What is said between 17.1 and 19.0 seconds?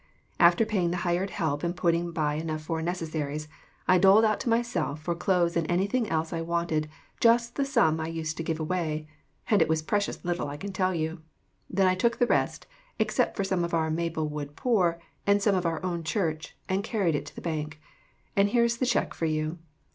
it to the bank. And here is the